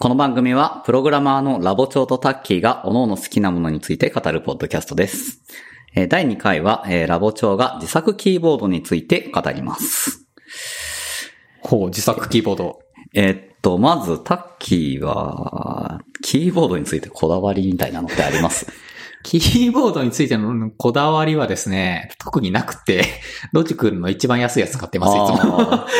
[0.00, 5.40] この番組は、プログラマーのラボ長とタッキーが各々好きなものについて語るポッドキャストです。
[5.94, 10.24] えー第2回は、えーラボ長が自作キーボードについて語ります。
[11.60, 12.80] ほう、自作キーボード。
[13.14, 18.66] えーっと、まず、タッキーは、キーボードについてこだわりみたいなのってあります？
[19.22, 23.04] キーボードについてのこだわりはですね、特になくて、
[23.52, 25.58] ロジクールの一番安いやつ使ってます、いつも。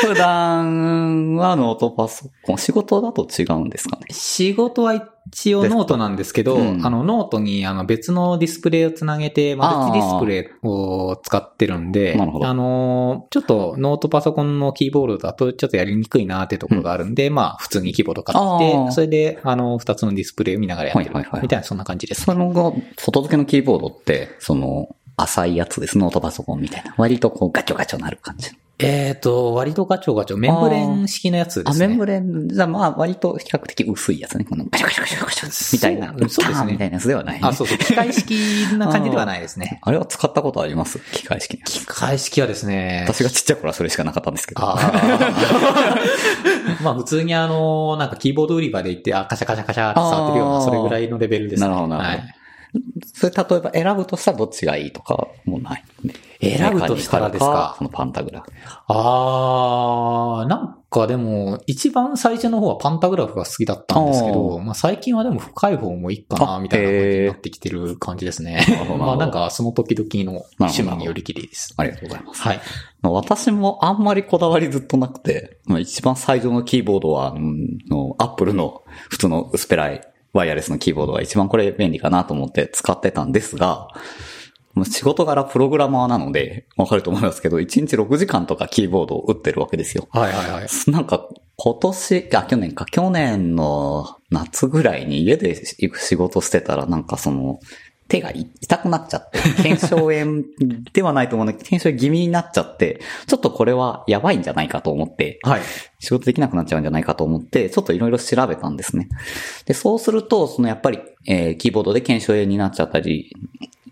[0.08, 4.06] 普段はノートパソコン、仕事だと違うんですかね？
[4.12, 4.94] 仕事は
[5.28, 22.22] 一応ノートなんですけど、うんあのノートにあの別のディスプレイをつなげて、マルチディスプレイを使ってるんで、あの、ちょっとノートパソコンのキーボードだとちょっとやりにくいなってところがあるんで、まあ普通にキーボード買って、それであの二つのディスプレイを見ながらやってるみたいなそんな感じです。
[22.22, 25.98] その後、外付けのキーボードって、その、浅いやつです。
[25.98, 26.94] ノートパソコンみたいな。
[26.96, 28.50] 割とこうガチョガチョなる感じ。
[28.80, 31.88] えっ、と、割とガチョガチョ、メンブレン式のやつであ、すね。
[31.88, 34.44] メンブレン、じゃあまあ割と比較的薄いやつね。
[34.44, 36.14] このガチャガチャガチャガチャみたいな。
[36.28, 37.40] そうですねみたいなやつではない、ね。
[37.42, 37.78] あ、そうそう。
[37.78, 38.36] 機械式
[38.76, 39.80] な感じではないですね。
[39.82, 41.00] あれは使ったことあります？
[41.12, 43.00] 機械式機械式はですね。
[43.04, 44.62] 私がちっちゃい頃はそれしかなかったんですけど。
[44.62, 51.68] あーまあ普通にあの、なんかキーボード売り場で行って、あ、カシャカシャカシャって触ってるような、あーそれぐらいのレベルですね。
[51.68, 52.34] なるほどなるほどはい
[53.14, 55.82] それ例えば選ぶとしたらどっちがいいとかもない？
[56.40, 57.74] 選ぶとしたらですか？
[57.78, 58.50] そのパンタグラフ。
[58.86, 68.60] あー、なんかでも、一番最初の方はパンタグラフが好きだったんですけあど、まあ最近はでも深い方もいいかな、あみたいな感じになってきてる感じですね
[68.98, 71.74] まあなんかその時々の趣味によりきりです。
[71.76, 72.42] ありがとうございます。
[72.42, 72.60] はい。
[73.02, 77.28] 私もあんまりこだわりずっとなくて、まあ、一番最初のキーボードは、
[78.18, 80.00] アップルの普通の薄っぺらい
[80.32, 83.88] ワイヤレスのキーボードが一番これ便利かなと思って使ってたんですが、
[84.78, 90.06] もう仕事柄プログラマーなので、わかると思いますけど、1日6時間とかキーボードを打ってるわけですよ。
[90.10, 90.90] はいはいはい。
[90.90, 97.58] なんか、今年、あ、去年か、去年の夏ぐらいに家で行く仕事してたら、なんかその、
[98.08, 100.44] 手が痛くなっちゃって、腱鞘炎
[100.92, 105.62] ではないと思うんだけど、腱鞘炎気味になっちゃって、ちょっとこれはやばいんじゃないかと思って、はい。
[105.98, 109.08] 仕事できなくなっちゃうんじゃないかと思って、ちょっといろいろ調べたんですね。
[109.66, 113.30] で、そうすると、そのやっぱり、えーキーボードで腱鞘炎になっちゃったり、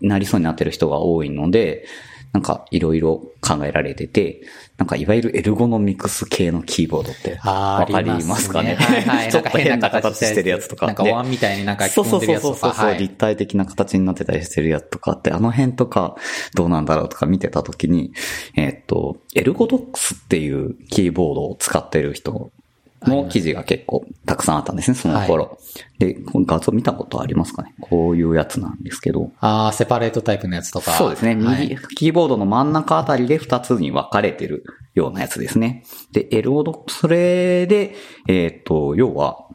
[0.01, 1.85] なりそうになってる人が多いので、
[2.33, 4.41] なんかいろいろ考えられてて、
[4.77, 8.75] なんかいわゆるエルゴノミクス系のキーボードって、わかりますかね？
[8.75, 9.31] はいはい。
[9.31, 10.87] ちょっと変な形してるやつとか。
[10.87, 12.71] でなんかワンみたいになんかそうそうそうそうそう。
[12.71, 16.15] はい立体的な形になってたりしてるやつとかって、あの辺とか
[16.53, 18.11] どうなんだろうとか見てたときに、
[18.55, 22.51] えーっと、エルゴドックスっていうキーボードを使ってる人
[23.03, 25.59] の記事が結構たくさんあったんですね、その頃。
[25.99, 27.73] で、この画像見たことありますかね？
[27.79, 29.31] こういうやつなんですけど。
[29.39, 30.91] ああ、セパレートタイプのやつとか。
[30.91, 31.35] そうですね。
[31.35, 34.63] はい右、キーボードの真ん中あたりで2つに分かれてる
[34.95, 35.83] ようなやつですね。
[36.11, 37.95] で、エルゴド、それで、
[38.27, 39.45] えーっと、要は、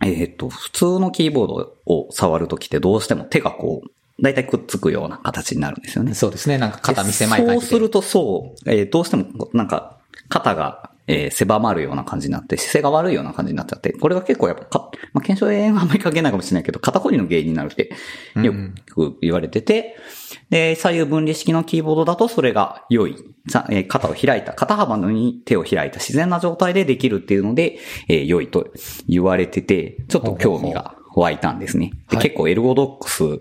[0.00, 6.14] えーっと、普通のキーボードを触るときってどうしても手がこう、だいたいくっつくような形になるんですよね。
[6.14, 6.58] そうですね。
[6.58, 7.70] なんか肩見せまいで感じで。
[7.70, 17.90] そうするとそう、えーどうしても、なんか、肩が、えー狭まるような感じになって、姿勢が悪いような感じになっちゃって、これが結構やっぱか、まあ、検証炎はあんまり関係ないかもしれないけど、肩こりの原因になるって、
[18.36, 18.52] よ
[18.86, 19.96] く言われてて、
[20.50, 23.16] で、左右分離式のキーボードだとそれが良い。
[23.48, 28.68] さえー肩を開いた、肩幅のに手を開いた自然な状態でできるっていうので、えー良いと
[29.08, 31.92] 言われてて、ちょっと興味が湧いたんですね。
[32.10, 33.40] ではい結構エルゴドックス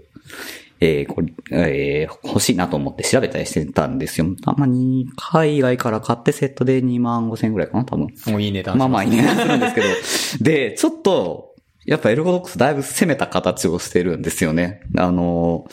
[0.79, 4.27] えーこれ、えー欲しいなと思って調べたりしてたんですよ。
[4.41, 8.07] たまに海外から買ってセットで2万5千円ぐらいかな、多分。
[8.27, 9.87] もういい値段しすまあまあいい値段するんですけど。
[10.43, 11.55] で、ちょっと、
[11.85, 14.81] やっぱエルゴドックスだいぶ攻めた形をしてるんですよね。
[14.97, 15.67] あの、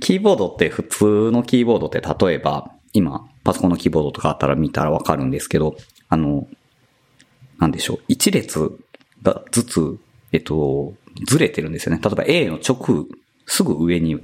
[0.00, 5.76] キーボードって普通のキーボードって例えば、今、パソコンのキーボードとかあったら見たらわかるんですけど、
[6.08, 6.46] あの、
[7.58, 8.72] なんでしょう、一列
[9.22, 9.98] がずつ、
[10.32, 10.94] えっと、
[11.26, 12.00] ずれてるんですよね。
[12.02, 13.06] 例えば A の直、
[13.48, 14.20] すぐ上に、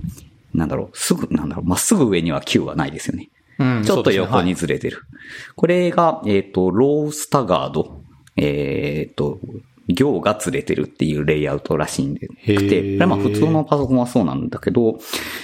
[0.52, 3.30] なんだろう、すぐ、なんだろう、まっすぐ上には Q はないですよね。
[3.58, 5.02] うんちょっと横にそずれてる。
[5.56, 8.02] これが、えっ、と、ロースタガード。
[8.36, 9.38] えっ、と、
[9.88, 14.98] 行がずれてるっていうレイアウトらしいんで、くて、まあ普通のパソコンはそうなんだけど、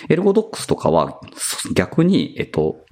[0.09, 2.85] エルゴドックスとかはそ逆に、えっ、と、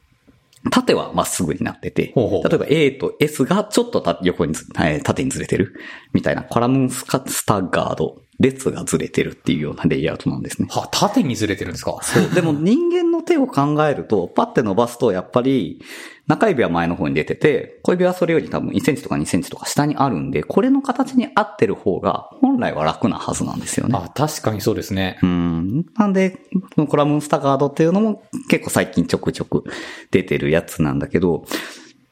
[0.70, 5.74] 縦はまっすぐになってて、ほうほう例えば A と S がちょっとた横にず、えー縦にずれてる
[6.12, 10.68] みたいなコラムスカスタガード、列がずれてるっていうようなレイアウトなんですね。
[10.70, 11.98] は、縦にずれてるんですか？
[12.02, 12.30] そう。
[12.34, 15.82] でも人間の手を考えると、パッて伸ばすと、やっぱり、
[16.28, 23.98] 中指は前の方に出てて、小指はそれより多分1センチとか2センチとか下にあるんで、これの形に合ってる方が、本来は楽なはずなんですよね。
[23.98, 25.18] あ、確かにそうですね。
[25.22, 25.86] うん。
[25.96, 29.64] なんで、このコラムスタガードっていうのも結構最近ちょくちょく
[30.10, 31.44] 出てるやつなんだけど、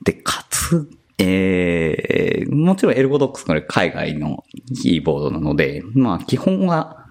[0.02, 0.88] で、かつ、
[1.19, 4.45] えー、もちろんエルゴドックスこれ海外の
[4.83, 7.07] キーボードなので、まあ基本は、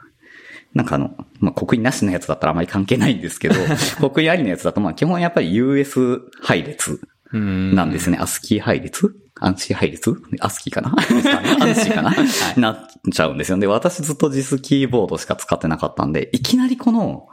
[0.73, 3.55] なんかあの、まあ刻印なしのやつだったらあまり関係ないんですけど、
[3.99, 6.99] 刻印ありのやつだとまあ基本やっぱり US 配列
[7.33, 8.17] うんなんですね。
[8.19, 9.15] アスキー配列？
[9.41, 10.15] アンシー配列？
[10.39, 10.89] アスキーかな？
[10.89, 12.15] アンシーかな、
[12.55, 13.57] なっちゃうんですよ。
[13.57, 17.27] で、私ずっと JIS キーボードしか使ってなかったんで、いきなりこの、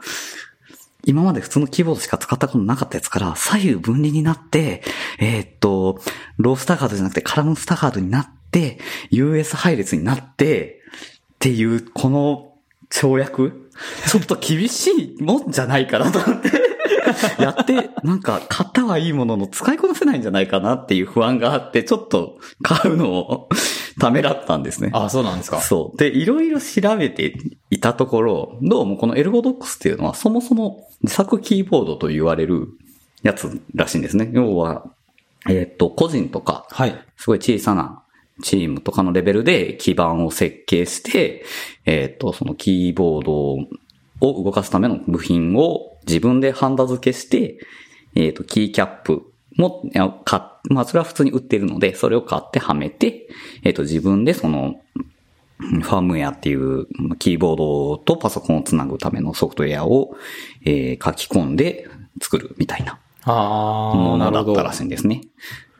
[1.05, 4.83] 今まで普通のキーボードしか使ったことなかったやつから、左右分離になって、
[5.19, 5.99] えーっと、
[6.37, 8.79] ロースタガードじゃなくてカラムスタガードになって、
[9.09, 10.81] US 配列になって、
[11.35, 12.53] っていう、この
[12.89, 13.69] 跳躍？
[14.07, 16.51] ちょっと厳しいもんじゃないかなと思って。
[17.41, 23.49] やって、なんか、買ったはいいものの使いこなせないんじゃないかなっていう不安があって、ちょっと買うのを
[23.99, 24.89] ためらったんですね。
[24.93, 25.61] あ、そうなんですか。
[25.61, 25.97] そう。
[25.97, 27.35] で、いろいろ調べて
[27.69, 32.69] いたところ、どうもこのエルゴドックスっていうのはそもそも自作キーボードと言われる
[33.21, 34.29] やつらしいんですね。
[34.33, 34.85] 要は、
[35.49, 36.95] えーっと、個人とか、はい。
[37.17, 38.03] すごい小さな
[38.41, 41.43] チームとかのレベルで基盤を設計して、
[41.85, 47.59] えーっと、そのキーボードを動かすための部品を自分でハンダ付けして、
[48.15, 49.83] えーっと、キーキャップも、
[50.25, 53.27] 買っまあ、それは普通に売ってるので、それを買ってはめて、
[53.63, 54.81] えーっと、自分でその、
[55.59, 56.87] ファームウェアっていう
[57.19, 60.15] キーボードとパソコンをつなぐためのソフトウェアを、
[60.65, 61.87] えー書き込んで
[62.21, 64.17] 作るみたいなあも。
[64.17, 65.21] のだったらしいんですね。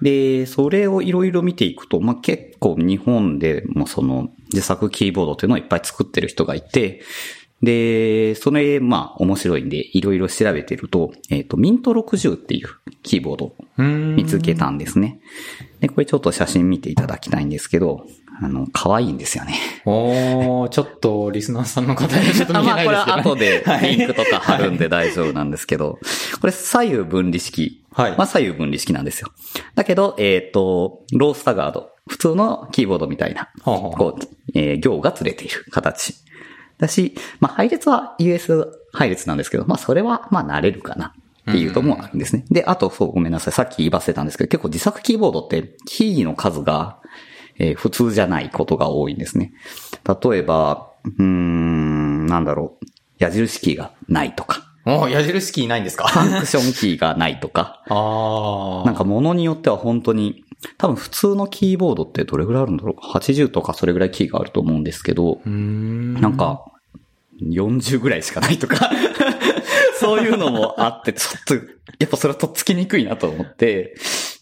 [0.02, 7.02] で、それをいろいろ見ていくと、まあ、結構日本でもその自作キーボードっていうのをいっぱい作ってる人がいて、
[7.64, 12.68] で、それ、まあ、面白いんで、いろいろ調べてると、えっ、と、ミント60っていう
[13.04, 13.56] キーボードを。
[13.78, 15.22] 見つけたんですね。
[15.80, 18.06] で、これちょっと写真見ていただきたいんですけど、
[18.42, 19.56] あの、可愛いんですよね。
[19.86, 23.14] おー、ちょっとリスナーさんの方にはちょっと見え まあ、これないですけど、ね。
[23.14, 26.00] は後ではいリンクとか貼るんで大丈夫なんですけど、
[26.42, 27.86] これ左右分離式。
[27.94, 29.30] はいまあ、左右分離式なんですよ。
[29.76, 31.92] だけど、えっ、と、ロースタガード。
[32.06, 36.16] 普通のキーボードみたいな、ほうほうこう、えー行がずれている形。
[36.78, 41.14] だし、まあ、配列は US 配列なんですけど、まあ、それは、まあ、慣れるかな。
[41.50, 42.46] っていうともあるんですね。
[42.52, 43.54] で、あと、そう、ごめんなさい。
[43.54, 47.00] さっき言い忘れたんですけど、結構自作キーボードって、キーの数が、
[47.60, 49.52] えー普通じゃないことが多いんですね。
[50.08, 52.86] 例えば、うーん、なんだろう。
[53.20, 56.08] 矢印キーがないとか、おー、矢印キーないんですか？
[56.08, 58.86] ファンクションキーがないとか、 ああ。
[58.86, 60.46] なんか物によっては本当に、
[60.78, 66.14] 多分普通のキーボードってどれぐらいあるんだろう ?80 とかそれぐらいキーがあると思うんですけど、ん。
[66.16, 66.66] なんか、
[67.42, 68.92] 40ぐらいしかないとか、
[70.00, 71.62] そういうのもあって、ちょっと、や
[72.06, 73.96] っぱそれはとっつきにくいなと思って、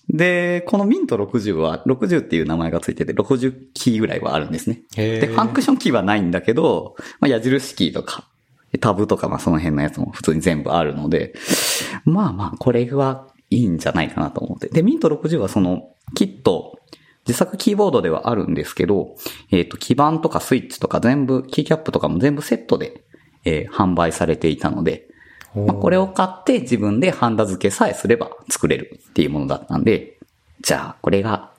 [0.09, 4.81] で、このミント60は、60っていう名前がついてて、60キーぐらいはあるんですね。
[4.95, 8.27] で、ファンクションキーはないんだけど、まあ、矢印キーとか、
[8.79, 11.33] タブとか、まあ、その辺のやつも普通に全部あるので、
[12.06, 14.69] まあまあ、これはいいんじゃないかなと思って。
[14.69, 16.80] で、ミント60はその、キット、
[17.27, 19.15] 自作キーボードではあるんですけど、
[19.51, 23.03] えっ、と、基板とかスイッチとか全部、キーキャップとかも全部セットで、
[23.44, 25.07] えー販売されていたので、
[25.56, 30.18] まあ、これを買って自分でハンダ付けさえすれば作れるっていうものだったんで、
[30.62, 31.51] じゃあ、これが、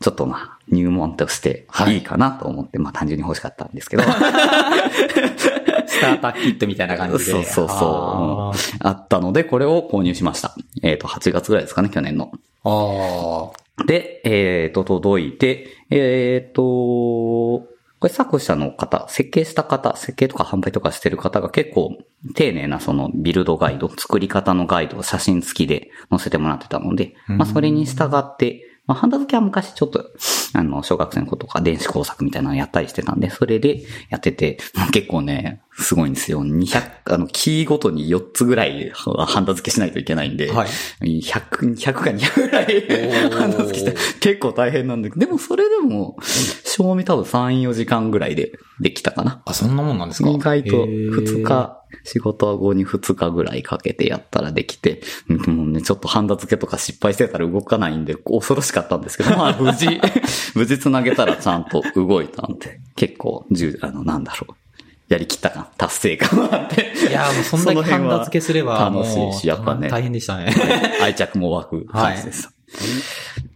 [0.00, 4.08] ちょっとまあ、入門としていいかなと思って、まあ単純に欲しかったんですけど、ス
[6.02, 7.32] ターターキットみたいな感じで。
[7.32, 10.54] そうそうそうあーあったので、これを購入しました。
[10.82, 12.32] えっ、と、8月ぐらいですかね、去年の。
[12.64, 13.50] あ
[13.86, 16.62] で、えっ、と、届いて、えっ、と、
[18.02, 21.96] これ作者の方、設計した方、設計とか販売とかしてる方が結構
[22.34, 30.04] 丁寧なそのビルドガイド、作り方のガイドを写真付きで載せてもらってたので、まあそれに従って、まあハンダ付けは昔ちょっと、
[30.54, 36.44] あの、小学生の子とか電子工作みたいなのやったりしてたんで、それでやってて、ま あ結構ね、すごいんですよ。
[36.44, 40.68] 200、あの、キーごとに4つぐらいハンダ付けしないといけないんで、はい
[41.22, 46.16] 100、100か200ぐらいハンダ付けして、結構大変なんだけど、でもそれでも、
[46.64, 49.42] 賞味多分3、4時間ぐらいでできたかな。
[49.46, 50.28] あ、そんなもんなんですか？
[50.30, 60.00] 意外とへー2日、仕事後に2日ぐらいかけてやったらできて、うんもうね、ちょっとハンダ付けとか失敗してたら動かないんで、恐ろしかったんですけど、まあ無事、
[60.54, 63.46] 無事繋げたらちゃんと動いたんで、結構、
[63.80, 64.54] あの、なんだろう。
[65.12, 66.92] やりきった感、達成感があって。
[67.08, 69.90] いや、もうそんだけハンダ付けすれば、楽しいし、やっぱね。
[69.90, 70.54] 大変でしたね。
[71.02, 72.48] 愛着も湧く感じです。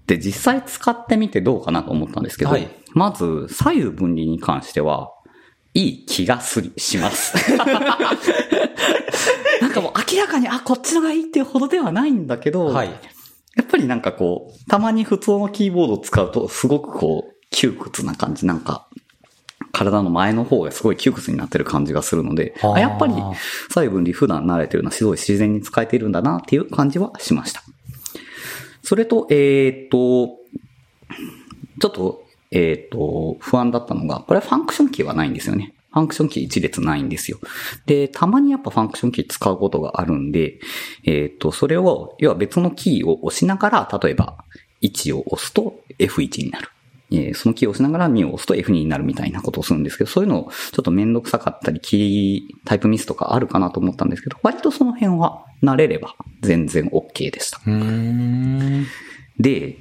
[0.07, 5.13] で、実際使ってみてどうかなと思ったんですけど、はいまず、左右分離に関しては、
[5.75, 7.35] いい気がする、します。
[9.61, 12.89] なんかもう明らかに、あ、こっちのがいいっていうほどではないんだけど、はい。
[12.89, 18.87] やっぱりなんかこう、たまに普通のキーボードを使うと、すごくこう、窮屈な感じ、なんか、
[19.77, 23.15] 体の前の方がすごい窮屈になってる感じがするので、はああやっぱり
[23.69, 27.63] 左右分離普段慣れてるのはすごい自然に使えているんだなっていう感じはしました。
[28.83, 30.39] それと、えーっと、
[31.79, 35.75] ちょっと、えっ、と、不安だったのが、これファンクションキーはないんですよね。
[35.93, 37.39] ファンクションキー一列ないんですよ。
[37.85, 40.61] で、たまにやっぱファンクションキー使うことがあるんで、
[41.05, 44.39] えっ、と、それを、要は別のキーを押しながら、例えば、
[44.83, 46.71] 1を押すと F1 になる。
[47.11, 57.61] えーそのキーを押しながら2を押すと F2 になるみたいなことをするんですけど、そういうのちょっとめんどくさかったり、キータイプミスとかあるかなと思ったんですけど、割とその辺は慣れれば全然 OK でした。
[59.39, 59.79] で、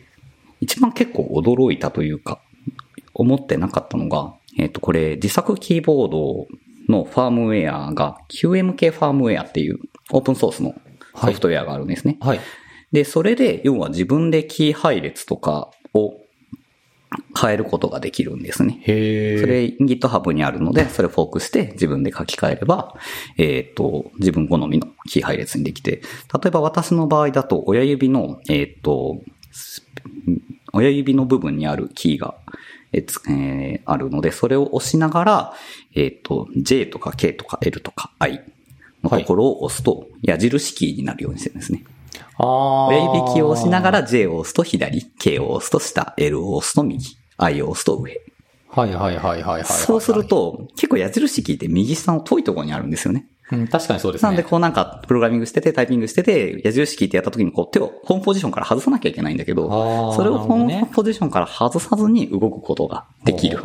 [0.61, 2.39] 一番結構驚いたというか、
[3.13, 6.47] 思ってなかったのが、えっ、と、これ自作キーボード
[6.89, 9.79] のファームウェアが QMK ファームウェアっていう
[10.11, 10.75] オープンソースの
[11.15, 12.17] ソフトウェアがあるんですね。
[12.19, 12.39] はい。
[12.91, 16.24] で、それで、要は自分でキー配列とかを
[17.39, 18.79] 変えることができるんですね。
[18.83, 19.39] へえ。
[19.39, 22.95] それ GitHub にあるので、それをフォークして自分で書き換えれば、
[23.37, 26.01] えっ、と、自分好みのキー配列にできて、
[26.33, 29.83] 例えば私の場合だと親指の、えっ、と、ス
[30.73, 32.35] 親指の部分にあるキーが、
[32.91, 35.53] えつえーあるので、それを押しながら、
[35.95, 38.43] えっ、と、J とか K とか L とか I
[39.03, 41.83] のところを押すと、矢印キーになるようにしてるんですね。
[41.85, 41.94] ああ。
[42.37, 48.21] 親指キーを押しながら J を押すと左、K を押すと下、L を押すと右、I を押すと上。
[48.69, 49.63] はいはいはいはいはいはい。
[49.65, 53.27] そうする、と、結構矢印キーって右下の遠いところにあるんですよね。
[53.51, 54.27] うん、確かにそうですね。
[54.27, 63.59] なんでこうなんか、プログラミングしてて、タイピングしてて、矢印キーってやった時にこう手をホームポジションから外さなきゃいけないんだけど、それをホームポジションから外さずに動くことができる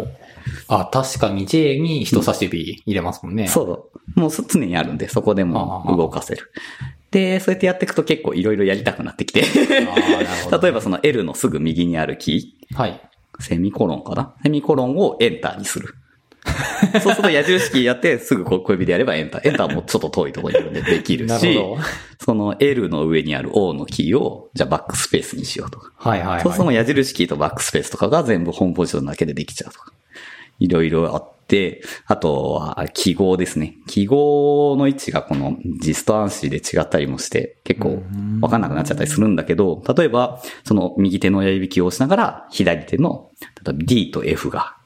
[0.68, 3.48] あ、確かに J に人差し指入れますもんね。
[3.48, 4.20] そう。
[4.20, 6.52] もう常にあるんで、そこでも動かせる。
[7.10, 9.42] で、そうやってやっていくと結構いろいろやりたくなってきて。
[9.44, 13.00] 例えばその L のすぐ右にあるキー、はい。
[13.40, 14.34] セミコロンかな？
[14.42, 15.94] セミコロンをエンターにする。
[17.02, 19.48] そうすると矢印キーやって、すぐ小指でやればエンター。
[19.48, 21.60] エンターもちょっと遠いところにあるんでできるしなる。
[22.18, 25.92] その L の上にある O のキーを、じゃあバックスペースにしようとか。
[25.96, 26.42] はいはいはい。
[26.42, 29.92] そうすると矢印キーとバックスペースとかが全部ホームポジションだけでできちゃうとか。
[30.58, 33.76] いろいろあって、あとは記号ですね。
[33.88, 38.02] 記号の位置がこのジストアンシーで違ったりもして、結構
[38.40, 44.76] わかんなくなっちゃったりするんだけど、例えば、その右手の親指キーを押しながら、左手の、例えば D と F が、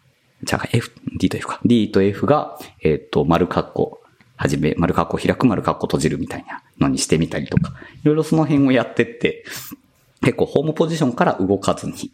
[0.43, 1.61] じゃあ F、D と F か。
[1.65, 4.01] D と F が、えっ、と、丸括弧、
[4.37, 9.45] はじめ、丸括弧開く、丸括弧閉じるみたいなのにしてみたりとか、いろいろその辺をやってって、
[10.23, 12.13] 結構ホームポジションから動かずに、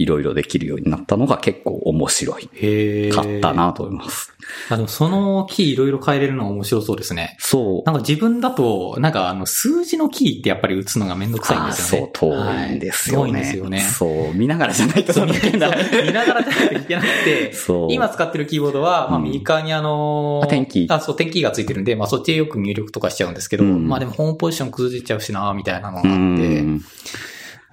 [0.00, 2.48] いろいろできるようになったのが結構面白い。
[2.54, 3.10] へえ。
[3.10, 3.52] かった。
[3.52, 4.32] なと思います。
[4.70, 7.36] あ、でもそのキーいろいろ変えれるのは面白そうですね。
[7.40, 7.82] そう。
[7.84, 12.12] なんか自分だと、なんかあの、数字のキーってやっぱり打つのがめんどくさいんですよね。
[12.14, 13.22] そう、遠いんですよね。
[13.22, 13.80] はい遠いんですよね。
[13.80, 15.32] そう、見ながらじゃないとそう、見。
[15.58, 17.92] ながらじゃないといけなくて、そう。
[17.92, 26.80] 今使ってるキーボードは、まあうん右側にあのーあ点キーあ、そう、点キーがついてるんで、まあそっちでよく入力とかしちゃうんですけど、うんまあでもホームポジション崩れちゃうしな、みたいなのうがあって、ん。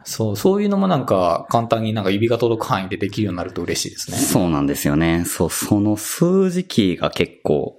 [0.06, 4.18] そう、そういうのもなんか簡単になんか指が届く範囲でできるようになると嬉しいですね。
[4.18, 5.26] そうなんですよね。
[5.26, 7.76] そう、その数字キーが結構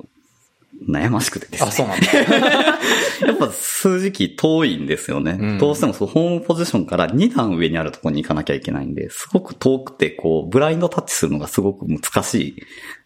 [0.89, 1.69] 悩ましくてですね。
[1.69, 2.07] あ、そうなんだ。
[3.27, 5.39] やっぱ数字キー遠いんですよね。
[5.41, 12.57] うんどうしてもそう、ホームポジションから2段上にあるところに行かなきゃいけないんで、すごく遠くて、こう、ブラインドタッチするのがすごく難しい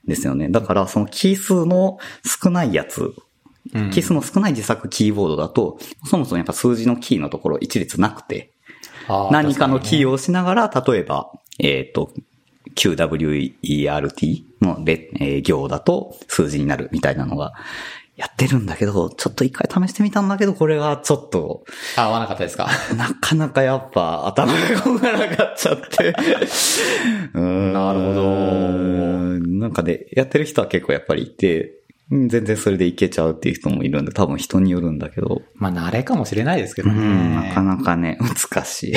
[0.07, 0.49] ですよね。
[0.49, 1.99] だから、そのキー数の
[2.43, 3.13] 少ないやつ、
[3.75, 8.53] うんキー数の少ない自作キーボードだと、そもそもやっぱ数字のキーのところ一列なくて、
[9.31, 10.13] 何かのキーを。
[10.13, 12.11] を押しながら、例えば、えっ、と、
[12.77, 17.53] QWERT のレ、えー行だと数字になるみたいなのが
[18.17, 21.65] やってるんだけど、ちょっと一回試してみたんだけど、これがちょっと、
[21.97, 22.69] あ、合わなかったですか？
[22.97, 26.13] なかなかやっぱ頭がこがなかっちゃって。
[27.35, 28.31] なるほど
[29.61, 31.80] なんかね、やってる人は結構やっぱりいて、
[32.11, 36.97] うん全然それでいけちゃうっていう人もいるんで、多分人によるんだけど、まあ慣れかもしれないですけどね。
[36.97, 38.19] うん、なかなかね、
[38.51, 38.95] 難しい。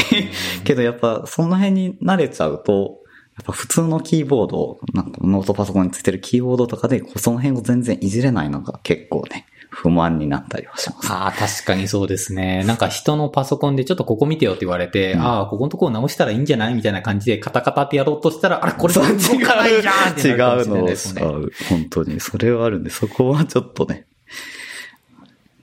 [0.64, 3.00] けどやっぱ、その辺に慣れちゃうと、
[3.38, 11.12] やっぱ普通のキーボード、なんかノートパソコンについてるキーボードとかで、その辺を全然いじれないのが結構ね、不満になったりはします。
[11.12, 12.64] ああ、確かにそうですね。
[12.66, 20.38] なんか人のパソコンでちょっとここ見てよって言われて、ああ、ここのところ直したらいいんじゃないみたいな感じでカタカタってやろうとしたら、あれこれ動かないじゃんって違う
[20.68, 20.94] のを。
[20.94, 21.52] 使う。
[21.70, 22.20] 本当に。
[22.20, 24.06] それはあるんで、そこはちょっとね、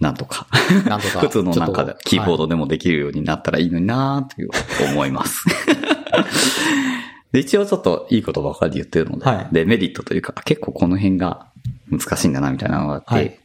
[0.00, 0.46] なんとか。
[0.86, 1.20] なんとか。
[1.20, 2.44] 普通のなんかでキーボード。
[2.44, 4.50] ドでもできるようになったらいいのになーという
[4.90, 5.44] 思います。
[7.32, 11.46] で、一応ちょっといいことばかり言ってるので、はいで、メリットというか、結構この辺が
[11.90, 13.39] 難しいんだなみたいなのがあって、はい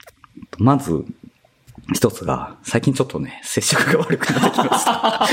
[0.58, 1.06] まず、
[1.94, 5.28] 一つが、最近ちょっとね、接触が悪くなってきました。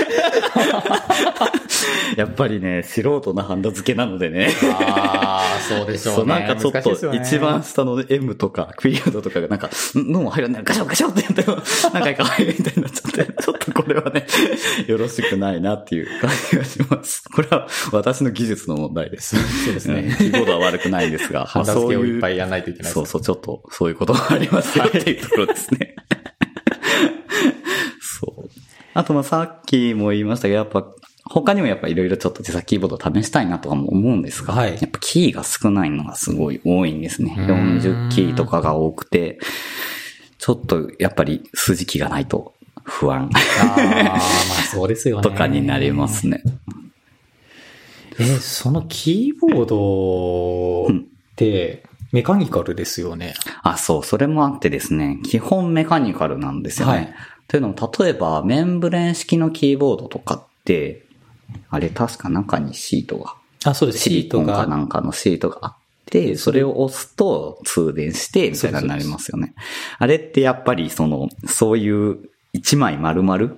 [2.16, 4.50] やっぱりね、素人のハンダ付けなのでね。
[4.78, 6.16] ああ、そうでしょうね。
[6.16, 9.70] そう、なんかちょっと、ね一番下の M とか、クリアドとかがなんか、ん？
[10.12, 11.62] 脳入らない、ガシャガシャってやっても、
[11.94, 14.26] 何回か入るみたいになっちゃって、ちょっとこれはね、
[14.86, 17.24] よろしくないなっていう感じがします。
[17.34, 19.36] これは私の技術の問題です。
[19.64, 20.14] そうですね。
[20.18, 25.96] キーボードは悪くないんですが、ハンダ付けをいっぱいいやらないといけないそうそう、ちょっと、そういうことがありますよっていうところですね。
[28.00, 28.50] そう。
[28.94, 30.86] あと、まあ、さっきも言いましたけど、やっぱ、
[31.24, 37.34] 他にもやっぱいろいろちょっと自作キーボードを試したいなとかも思うんですが、はいやっぱキーが少ないのがすごい多いんですね。
[37.38, 39.38] うーん40キーとかが多くて、
[40.38, 45.22] ちょっとやっぱり数字キーがないと不安ああ、まあそうですよね。
[45.24, 46.42] とかになりますね。
[48.18, 51.06] え、そのキーボードっ
[51.36, 53.34] て、メカニカルですよね。
[53.62, 56.92] あ、そう、それもあってですね、基本メカニカルなんですよね。
[56.92, 57.14] はい
[57.48, 61.04] というのも、例えば、メンブレン式のキーボードとかって、
[61.68, 64.04] あれ確か中にシートが、あ、そうです。
[64.04, 64.66] シリコンかが。
[64.66, 65.76] なんかのシートがあっ
[66.06, 69.54] て、それを押すと通電して、みたいなのになりますよね。
[69.98, 73.52] あれってやっぱり、その、そういう一枚丸々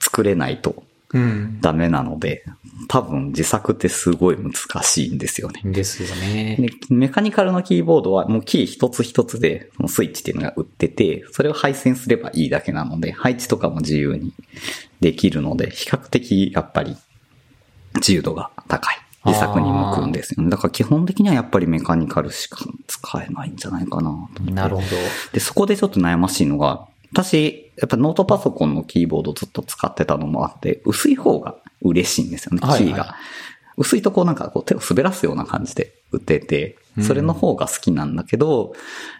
[0.00, 0.84] 作れないとうん。
[1.60, 2.44] ダメなので、
[2.88, 5.62] 多分自作ってすごい難しいんですよね。
[5.64, 6.56] ですよね。
[6.58, 14.32] で、メカニカルのキーボードはもうキー一つ一つで、そのスイッチっていうのが売ってて、それを配線すればいいだけなので、配置とかも自由に
[15.00, 16.96] できるので、比較的やっぱり
[17.96, 18.98] 自由度が高い。
[19.24, 20.50] 自作に向くんですよね。
[20.50, 24.42] だから基本的にはやっぱりメカニカルしか使えないんじゃないかなと。
[24.44, 24.86] なるほど。
[25.32, 32.74] で、そこでちょっと悩ましいのが、私、やっぱノートパソコンのキーボードをずっと使ってたのもあって、薄い方が嬉しいんですよね、キーが。
[32.74, 33.08] はいはい
[33.78, 38.72] 薄いとこうなんかこう手を滑らすような感じで打てて、それの方が好きなんだけど、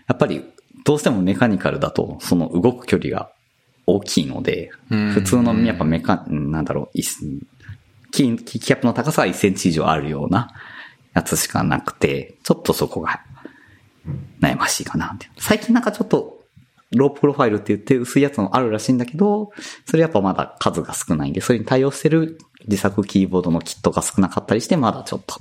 [0.08, 0.44] やっぱり
[0.84, 3.30] どうしてもメカニカルだとその動く距離が
[3.86, 10.50] 大きいので、うん普通のやっぱメカ、なんだろう、いキー、キーキャップの高さは1センチ以上あるような
[11.14, 13.20] やつしかなくて、ちょっとそこが
[14.40, 15.30] 悩ましいかなって。
[15.38, 16.37] 最近なんかちょっと、
[16.96, 19.50] ロープロファイルって言って薄いやつもあるらしいんだけど、
[19.86, 25.36] それやっぱまだ数が少ないんで、それに対応してる自作キーボードのキットが少なかったりして、まだちょっと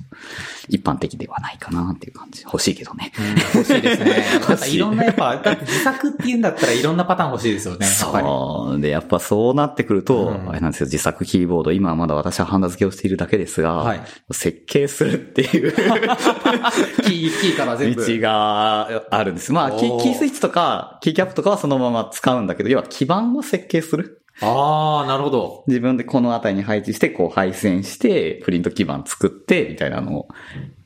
[0.68, 2.42] 一般的ではないかなっていう感じ。
[2.42, 3.12] 欲しいけどね。
[3.54, 4.24] 欲しいですね。
[4.48, 7.86] なんかいろんなやっぱ、だって自作って言うんだったらいろんなパターン欲しいですよね。
[7.86, 8.80] そう。
[8.80, 18.06] で、やっぱそうなってくると、うんあれなんですよ、自作キーボード、今はまだ私はハンダ付けをしているだけですが、はい設計するっていう キー、キーから全部。
[18.06, 19.52] 道があるんです。
[19.52, 24.22] まあ、キーキースイッチとか、キーキャップとかはそのまま使うんだけど、要は基板を設計する。
[24.40, 25.64] ああ、なるほど。
[25.66, 30.28] 自分でこの辺りに配置して、こう配線して、プリント基板作って、みたいなのを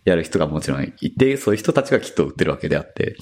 [0.04, 3.16] やる人がもちろんいて、そういう人たちがきっと売ってるわけであって、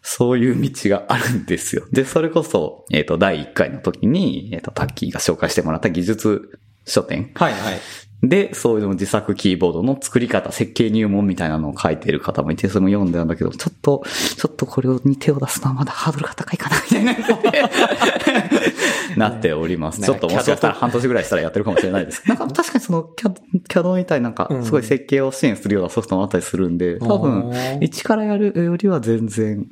[0.00, 1.84] そういう道があるんですよ。
[1.90, 7.80] で、それこそ、えっ、と、第1回の時に、えっ、と、タッキーが紹介してもらった技術書店はいはい。
[8.22, 14.04] で、そういうの自作キーボードの作り方、設計入門みたいなのを書いている方もいて、それも読んでたんだけど、ちょっと、
[14.36, 17.16] ちょっとこれに手を出すのはまだハードルが高いかな、みたいな。
[19.16, 20.00] なっております。
[20.00, 22.22] ねちょっともしかしたら半年ぐらいしたらやってるかもしれないです。
[22.28, 23.34] なんか確かにその CAD,
[23.68, 29.66] CAD みたいななんかうん、すごい設計を支援するようなソフトもあったりするんで、多分一からやるよりは全然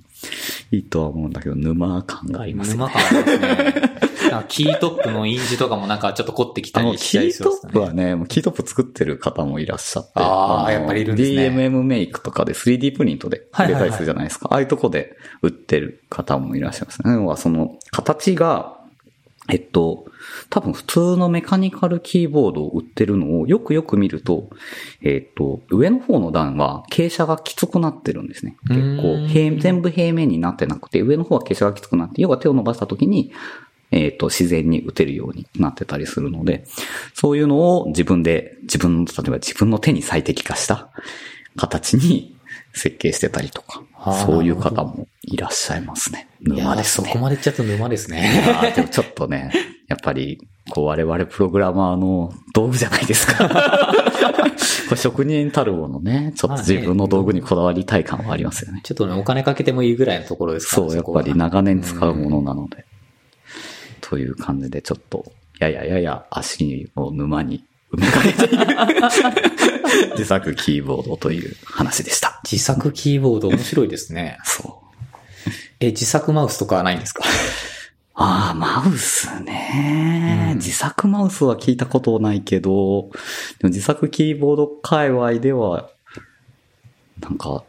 [0.72, 2.92] いいとは思うんだけど、沼感がありますよね。
[2.92, 4.09] 沼感ありますね。
[4.48, 10.20] キートップの印字とかもなんかちょっと凝ってきたりしキートたりするんですかップはね、もうキートップ作ってる方もいらっしゃって。
[10.20, 14.48] のあーやっぱりいるんですね DMM メイクとかで 3D プリントで売れたりするじゃないですか。
[14.50, 17.12] ああいうとこで売ってる方もいらっしゃいますね。
[17.12, 18.80] 要はその、形が、
[19.48, 20.06] えっと、
[20.48, 24.50] 多分普通のメカニカルキーボードを売ってるのをよくよく見ると、
[25.02, 28.56] えっと、上の方の段は傾斜がきつくなってるんですね。
[28.68, 33.32] 結構全部平面になってなくて、上の方は傾斜がきつくなって、要は手を伸ばした時に、
[33.90, 36.64] えっ、と、自然に打てるようになってたりするので、
[37.14, 40.90] そういうのを自分で、自分の、例えば自分の手に最適化した
[41.56, 42.36] 形に
[42.72, 46.28] 設計してたりとかはあ、そういう方もいらっしゃいますね。
[46.40, 47.08] 沼ですね。
[47.08, 48.72] そこまで言っちゃうと沼ですね。
[48.76, 49.52] でもちょっとね、
[49.88, 50.38] やっぱり、
[50.70, 53.48] こう我々プログラマーの道具じゃないですか。
[54.88, 58.80] これ職人たるものね、ちょっと自分の道具にこだわりたい感はありますよね。
[58.84, 62.84] ちょっとね、お金かけてもいいぐらいのところですからそう、やっぱり長年使うものなので。
[64.10, 68.66] という感じで、ちょっと、やややや足を沼に埋めかけている
[70.18, 72.40] 自作キーボードという話でした。
[72.50, 74.38] 自作キーボード面白いですね。
[74.44, 74.82] そ
[75.46, 75.50] う。
[75.80, 77.22] え、自作マウスとかはないんですか？
[78.14, 83.10] ああ、マウスね、うん自作マウスは聞いたことないけど、
[83.60, 85.88] でも自作キーボード界隈では、
[87.20, 87.64] なんか、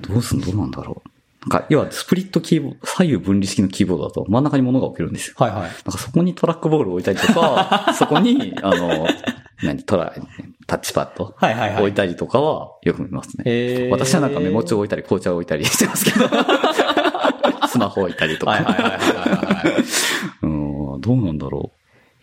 [0.00, 1.10] どうすん、どうなんだろう。
[1.46, 5.34] なんか、要はスプリットキーボード、左右分離式のキーボードだと真ん中に物が置けるんですよ。
[5.38, 5.60] はいはい。
[5.62, 9.06] なんかそこにトラックボールを置いたりとか、 そこに、あの、
[9.62, 10.14] 何、トラ、
[10.66, 11.82] タッチパッドはいはいはい。
[11.82, 13.44] 置いたりとかはよく見ますね。
[13.46, 16.28] へー私はなんかメモ帳を置いたり、紅茶を置いたりしてますけど。
[17.68, 18.52] スマホ置いたりとか。
[18.52, 18.98] はいはいはいはいは
[19.68, 19.80] い。
[19.80, 19.84] い
[20.42, 21.72] うん、どうなんだろ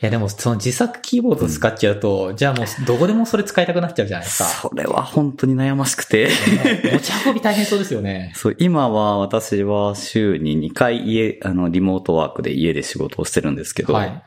[0.06, 4.26] やでもその自作キーボード使っちゃうと、じゃあもうどこでもそれ使いたくなっちゃうじゃなう。
[4.26, 4.50] いですか。
[4.70, 6.28] それは本当に悩ましくて。
[6.28, 8.34] ね持ち運び大変そうですよね。
[8.36, 14.24] そう、今は私は週に2回家、あの、リモートワークで家で仕事をしてるんですけど、はい。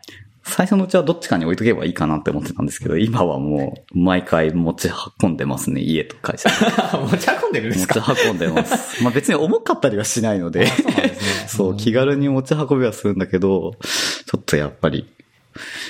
[0.46, 6.54] 最初のうちはどっちかに置いとけばいいかなって思ってたんですけど、今はもう毎回持ち運んでますね、家と会社に。
[7.10, 9.02] 持ち運んでるんです持かち運んでます。
[9.02, 11.12] まあ別に重かったりはしないので、そうね。
[11.46, 15.06] そう、気軽に持ち運びはするんだけど、ちょっとやっぱり、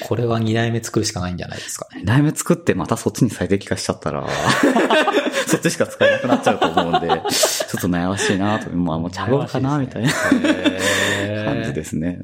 [0.01, 2.03] これは2代目作るしかないんじゃないですかね。
[2.05, 4.27] ライム作ってまたそっちに最適化しちゃったら、
[5.47, 10.13] そっちしか使えなくなっちゃうと思うんで、ちょっと悩ましいなと、まあ持ち運ぶかな、みたいな
[11.45, 12.23] 感じですね。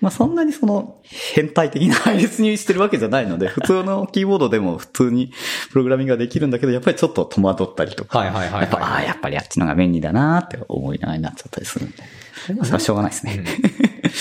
[0.00, 1.00] まあそんなにその
[1.34, 5.32] 変態的な配列にしてるわけじゃないので、普通のキーボードでも普通に
[5.70, 11.96] プログラミングができるんだけど、やっぱりちょっと戸惑ったりとか、はいはいはいやっぱ、ああ、はやっぱりあっちのが便利だなって思いながらになっちゃったりするんで。
[11.96, 12.00] い。
[12.40, 13.44] それはしょうがないですね。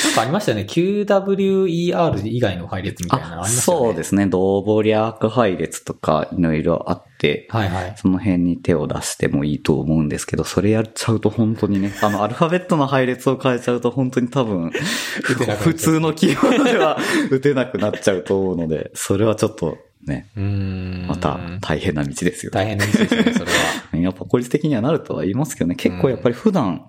[0.06, 0.66] なんかありましたよね。
[0.68, 3.86] QWER 以外の配列みたいなのありましたよね。
[3.88, 4.26] そうですね。
[4.26, 7.94] 同母略配列とかいろいろあって、はいはい。
[7.98, 16.98] その辺に手を出してもいいと思うんですけど、それやっちゃうと本当にね、あの、アルファベットの配列を変えちゃうと本当に多分、普通のキーボードでは
[17.32, 21.08] 打てなくなっちゃうと思うので、それはちょっとね、うーん。
[21.08, 22.52] また大変な道ですよ。
[22.52, 23.98] 大変な道ですね、それは。
[24.00, 26.86] やっぱ効率的にはなるとは言いますけどね、結構やっぱり普段、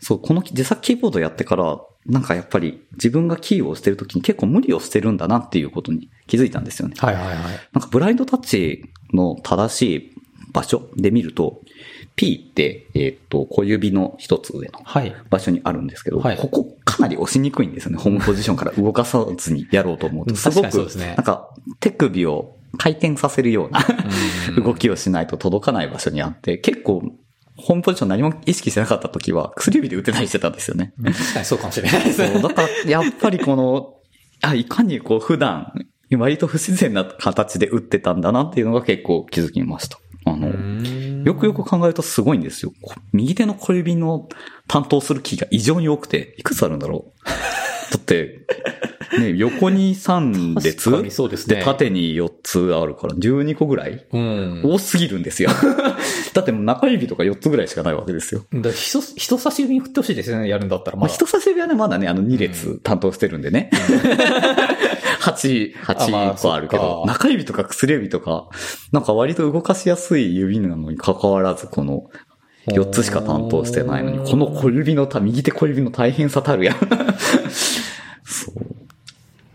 [0.00, 1.78] そう、この自作キーボードやってから、
[2.08, 6.94] なんかやっぱり自分がキーを押してる時に結構無理をしてるんだなっていうことに気づいたんですよね。
[6.98, 7.36] はいはいはい。
[7.72, 10.12] なんかブラインドタッチの正しい
[10.52, 11.60] 場所で見ると、
[12.14, 15.14] P って、えーっと、小指の一つ上のはい。
[15.28, 17.98] 場所にあるんですけど、はいここかなり押しにくいんですよね。
[17.98, 20.32] ホームポジションから動かさずにやろうと思うと。
[20.32, 20.64] うんすごく
[20.98, 23.80] なんか手首を回転させるような
[24.56, 27.02] うん動きをしないと届かない場所にあって、結構、
[27.56, 30.92] ホームポジション何も意識してなかった時は、薬指で打てたりしてたんですよね。
[31.02, 32.42] 確かにそうかもしれないですそう、ね。
[32.42, 33.94] だから、やっぱりこの、
[34.42, 35.72] あ、いかにこう普段、
[36.16, 39.98] 割と不自然な形で打ってたんだなっていうのが結構気づきました。
[40.26, 40.48] あの、
[41.24, 42.72] よくよく考えるとすごいんですよ。
[42.82, 44.28] こ右手の小指の
[44.68, 48.40] 担当するキーが異常に多くて、いくつあるんだろうだって、
[49.18, 54.06] ね、横に3列そうですねで、縦に4つあるから、12個ぐらい？
[54.12, 54.62] うん。
[54.64, 55.50] 多すぎるんですよ。
[56.34, 58.44] だって中指とか4つぐらいしかないわけですよ。
[58.54, 60.96] だ人、人差し指に振ってほしいですよね、やるんだったら。
[60.96, 61.14] まあ、まだ。
[61.14, 63.70] 人差し指はね、まだね、あの2列担当してるんでね。
[65.20, 68.48] 8、あまあ8個あるけど、そっか中指とか薬指とか、
[68.92, 72.10] なんか割と動かしやすい指なのに関わらず、この
[72.68, 76.74] 4つしか担当してないのに、この小指のた、右手小指の大変さたるや。
[76.74, 76.88] そう。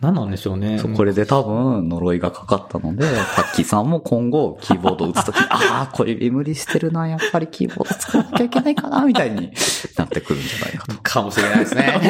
[0.02, 0.80] 何なんでしょうね。
[0.80, 9.52] そうこれで多分呪いがかかったので、タッキーさんも今後キーボードを打つときに、ああ、小指無理してるな、やっぱりキーボード使わなきゃいけないかな、みたいに
[9.98, 10.96] なってくるんじゃないかと。
[11.04, 12.02] かもしれないですね。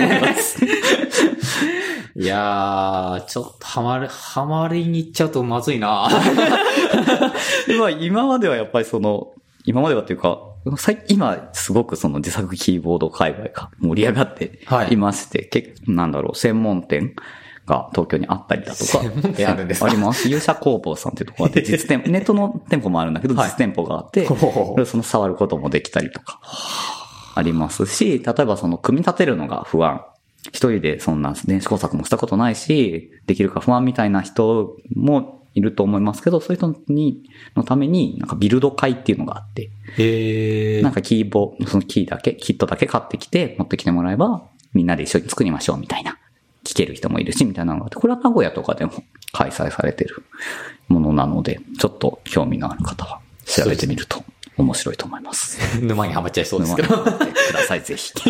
[2.15, 6.07] いやー、ちょっとハマる、ハマりに行っちゃうとまずいな
[7.77, 9.33] まあ今まではやっぱりその、
[9.65, 10.39] 今まではっていうか、
[10.77, 17.15] 最今すごくその自作キーボード界隈が盛り上がってはいいまして、結構なんだろう、専門店
[17.65, 18.99] が東京にあったりだとか。
[18.99, 19.03] あ
[19.55, 19.85] るんですか？
[19.87, 20.27] あります。
[20.27, 26.39] 勇者工房さんっていうところがあって、 実店、ネットの店舗もあるんだけど、はい実店舗があって、ほうほうほうその触ることもできたりとか、
[27.35, 30.01] ありますし、例えばその組み立てるのが不安。
[30.47, 37.21] 一人でそんな電子工作もしたことないし、できるか不安みたいな人もいると思いますけど、そういう人に、
[37.55, 39.69] のために、なんかビルド会っていうのがあって、
[39.99, 40.81] へー。
[40.81, 44.41] なんかキーボそのキーだけ、キットだけ買ってきて、持ってきてもらえば、
[44.73, 46.17] みんなで一緒に作りましょうみたいな。
[46.65, 48.93] 聞ける人もいるし、みたいなのがあって、これは名古屋とかでも
[49.33, 50.23] 開催されてる
[50.87, 54.23] ものなので、ちょっと興味のある方は調べてみると
[54.57, 55.59] 面白いと思います。
[55.81, 56.97] 沼にはまっちゃいそうですけど。
[56.97, 58.13] 沼に入ってください、ぜひ。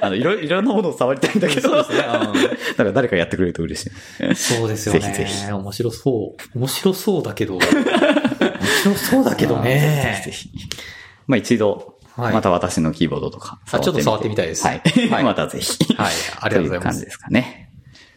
[0.00, 1.68] あの、いろ、いろんなものを触りたいんだけど。
[1.68, 4.34] そうですねうんだから誰かやってくれると嬉しい。
[4.34, 5.00] そうですよね。
[5.00, 6.58] ぜひぜひ面白そう。
[6.58, 7.54] 面白そうだけど。
[7.54, 7.62] 面
[8.82, 10.20] 白そうだけどね。
[10.24, 10.68] ぜひぜひ。
[11.26, 14.82] まあ一度、はいまた私のキーボードとかあちょっと触ってみたいですはい。
[15.10, 15.94] はい またぜひ。
[15.94, 17.70] はいありがとうございますという感じですかね。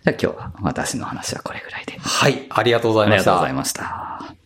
[0.04, 1.98] じゃあ今日は私の話はこれぐらいで。
[2.00, 3.54] はい、ありがとうございましたありがとうござい。
[3.54, 4.39] ました。